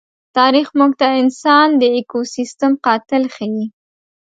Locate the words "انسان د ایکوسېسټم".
1.21-2.73